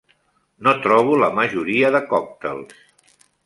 No 0.67 0.73
trobo 0.85 1.19
la 1.25 1.29
majoria 1.41 1.95
de 1.97 2.03
còctels. 2.15 2.85